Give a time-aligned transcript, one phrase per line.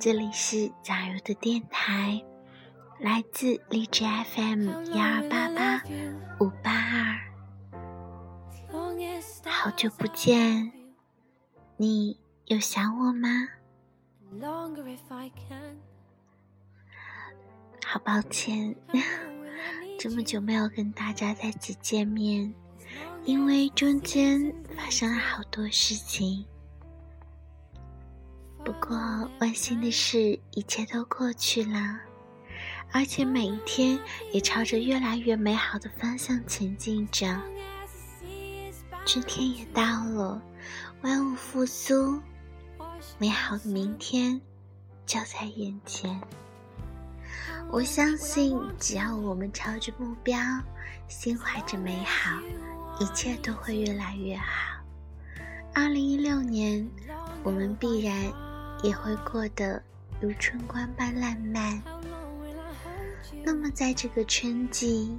[0.00, 2.24] 这里是假如的电台，
[3.00, 4.02] 来自荔枝
[4.34, 5.82] FM 幺二八八
[6.40, 7.20] 五八二。
[9.44, 10.72] 好久不见，
[11.76, 13.28] 你有想我吗？
[17.84, 18.74] 好抱歉，
[20.00, 22.54] 这么久没有跟大家再次见面，
[23.24, 26.46] 因为中间发生了好多事情。
[28.64, 28.96] 不过，
[29.40, 31.98] 万幸的是，一切都过去了，
[32.92, 33.98] 而且每一天
[34.32, 37.40] 也朝着越来越美好的方向前进着。
[39.06, 40.40] 春天也到了，
[41.02, 42.20] 万物复苏，
[43.18, 44.40] 美好的明天
[45.06, 46.20] 就在眼前。
[47.70, 50.38] 我相信，只要我们朝着目标，
[51.08, 52.38] 心怀着美好，
[53.00, 54.84] 一切都会越来越好。
[55.74, 56.88] 二零一六年，
[57.42, 58.14] 我们必然。
[58.82, 59.82] 也会过得
[60.20, 61.82] 如春光般烂漫。
[63.42, 65.18] 那么，在这个春季，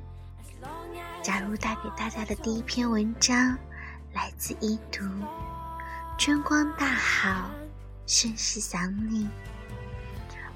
[1.22, 3.58] 假如带给大家的第一篇文章
[4.14, 5.04] 来自一读，
[6.18, 7.50] 春光大好，
[8.06, 9.28] 甚是想你。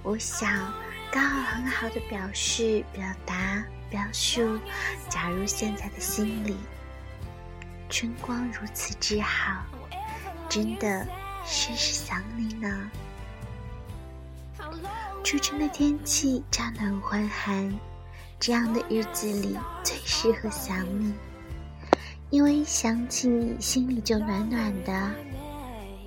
[0.03, 0.71] 我想，
[1.11, 4.59] 刚好很好的表示、表达、表述，
[5.09, 6.55] 假如现在的心里，
[7.89, 9.63] 春光如此之好，
[10.47, 11.07] 真的。
[11.45, 12.91] 甚是想你呢。
[15.23, 17.73] 初春的天气乍暖还寒，
[18.39, 21.13] 这样的日子里最适合想你，
[22.29, 25.11] 因为一想起你，心里就暖暖的，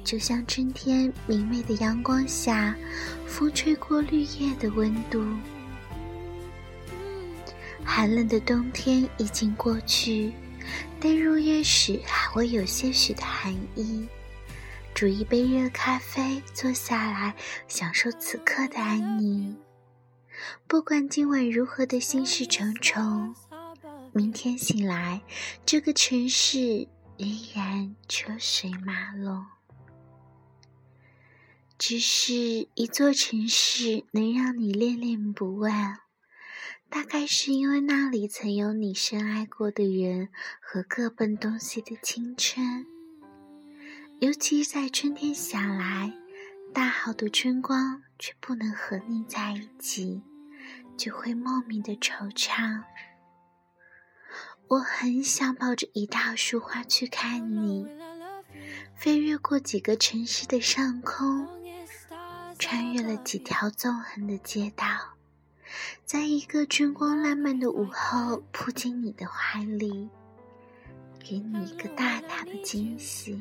[0.05, 2.75] 就像春天明媚的阳光下，
[3.27, 5.25] 风吹过绿叶的温度。
[7.84, 10.33] 寒冷的冬天已经过去，
[11.00, 14.06] 但入夜时还会有些许的寒意。
[14.98, 17.36] 煮一杯热咖啡，坐下来
[17.69, 19.57] 享受此刻的安宁。
[20.67, 23.33] 不管今晚如何的心事重重，
[24.13, 25.23] 明天醒来，
[25.64, 29.47] 这个城市仍然车水马龙。
[31.79, 35.98] 只是一座城市能让你恋恋不忘，
[36.91, 42.98] 大概是因为那里曾有你深爱过的人和各奔东西的青春。
[44.20, 46.12] 尤其在春天想来，
[46.74, 50.20] 大好的春光却不能和你在一起，
[50.96, 52.83] 就会莫名的惆怅。
[54.67, 57.86] 我很想抱着一大束花去看你，
[58.96, 61.46] 飞越过几个城市的上空，
[62.58, 64.84] 穿越了几条纵横的街道，
[66.05, 70.11] 在一个春光烂漫的午后，扑进你的怀里，
[71.20, 73.40] 给你一个大大的惊喜。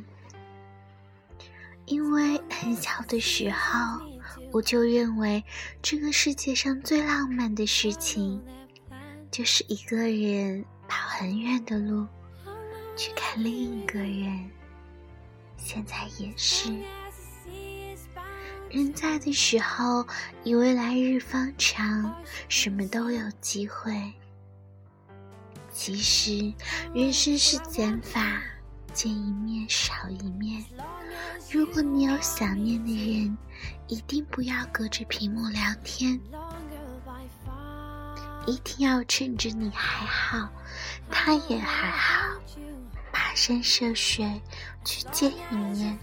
[1.88, 4.02] 因为很小的时候，
[4.52, 5.42] 我就认为
[5.82, 8.42] 这个世界上最浪漫的事情，
[9.32, 12.06] 就是一个人跑很远的路
[12.98, 14.50] 去看另一个人。
[15.56, 16.74] 现在也是，
[18.70, 20.06] 人在的时候，
[20.44, 22.14] 以为来日方长，
[22.50, 24.14] 什么都有机会。
[25.72, 26.54] 其实，
[26.94, 28.42] 人生是减法，
[28.98, 30.66] 见一面少一面。
[31.52, 33.38] 如果你有想念的人，
[33.88, 36.20] 一定不要隔着屏幕聊天，
[38.48, 40.50] 一定要趁着你还好，
[41.12, 42.40] 他也还好，
[43.14, 44.42] 跋山涉水
[44.84, 45.96] 去见一面。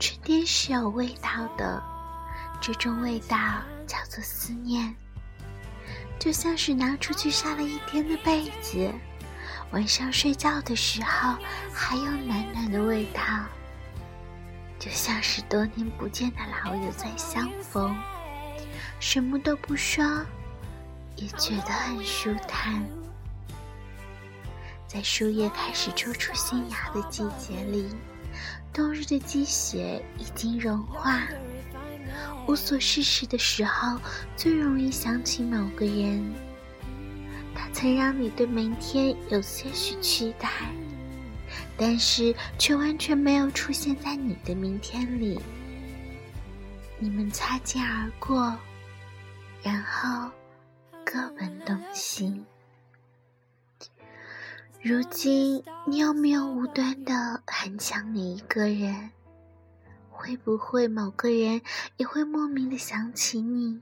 [0.00, 1.82] 春天是有味道的，
[2.62, 3.36] 这种味道
[3.86, 4.96] 叫做思念，
[6.18, 8.90] 就像是拿出去晒了一天的被子。
[9.72, 11.34] 晚上睡觉的时候，
[11.72, 13.22] 还有暖暖的味道，
[14.78, 17.96] 就像是多年不见的老友在相逢，
[19.00, 20.04] 什么都不说，
[21.16, 22.84] 也觉得很舒坦。
[24.86, 27.88] 在树叶开始抽出新芽的季节里，
[28.74, 31.22] 冬日的积雪已经融化。
[32.46, 33.98] 无所事事的时候，
[34.36, 36.51] 最容易想起某个人。
[37.62, 40.50] 他曾让你对明天有些许期待，
[41.76, 45.40] 但是却完全没有出现在你的明天里。
[46.98, 48.58] 你们擦肩而过，
[49.62, 50.28] 然后
[51.04, 52.44] 各奔东西。
[54.80, 59.12] 如今，你有没有无端的很想你一个人？
[60.10, 61.62] 会不会某个人
[61.96, 63.80] 也会莫名的想起你？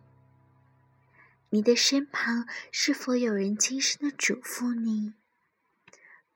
[1.52, 5.14] 你的身旁是否有人轻声的嘱咐你：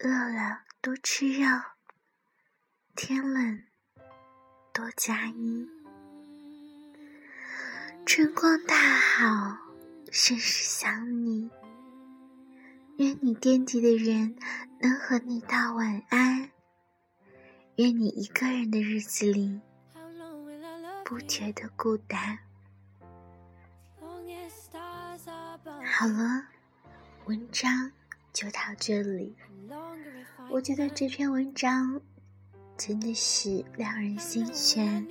[0.01, 1.47] 饿了多吃肉，
[2.97, 3.63] 天冷
[4.73, 5.69] 多加衣？
[8.05, 9.57] 春光大好，
[10.11, 11.49] 甚是想你。
[12.97, 14.37] 愿你惦记的人
[14.81, 16.51] 能和你道晚安。
[17.77, 19.61] 愿你一个人的日子里
[21.05, 22.41] 不觉得孤单。
[25.97, 26.45] 好了，
[27.27, 27.93] 文章
[28.33, 29.37] 就到这里。
[30.51, 32.01] 我觉得这篇文章
[32.77, 35.07] 真的是两人心弦，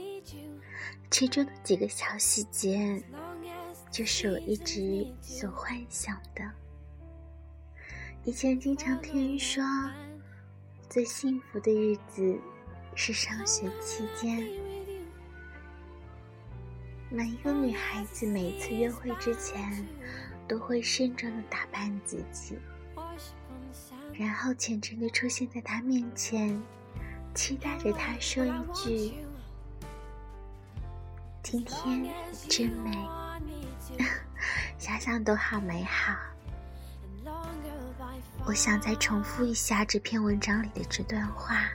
[1.10, 3.02] 其中的几个小细节，
[3.90, 6.52] 就是我一直所幻想的。
[8.26, 9.64] 以前经常听人说，
[10.90, 12.38] 最幸福的日子
[12.94, 14.46] 是上学期间。
[17.10, 19.86] 每一个女孩子每次约会之前，
[20.48, 22.58] 都会慎重的打扮自己。
[24.14, 26.62] 然后虔诚的出现在他面前，
[27.34, 29.16] 期待着他说一句
[31.42, 32.14] ：“今天
[32.48, 32.92] 真美。
[34.78, 36.16] ”想想都好美好。
[38.46, 41.70] 我想再重复一下这篇文章里的这段话。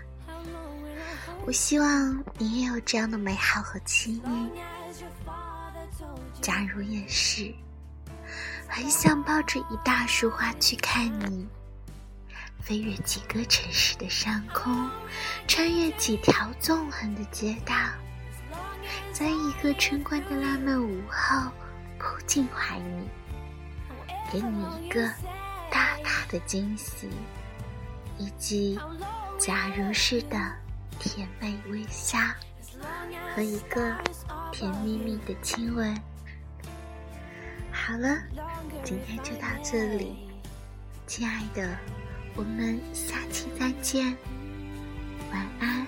[1.47, 4.31] 我希望你也有这样的美好和期待。
[6.43, 7.53] 假如也是，
[8.69, 11.49] 很想抱着一大束花去看你。
[12.61, 14.91] 飞越几个城市的上空，
[15.47, 17.75] 穿越几条纵横的街道，
[19.11, 21.51] 在一个春光的浪漫午后
[21.99, 23.09] 扑进怀里，
[24.31, 25.09] 给你一个
[25.71, 27.09] 大大的惊喜，
[28.19, 28.79] 以及
[29.39, 30.39] 假如是的
[30.99, 32.19] 甜美微笑
[33.35, 33.97] 和一个
[34.53, 35.99] 甜蜜蜜的亲吻。
[37.89, 38.19] 好了，
[38.85, 40.29] 今天就到这里，
[41.07, 41.75] 亲爱的。
[42.37, 44.15] 我们下期再见，
[45.33, 45.87] 晚安。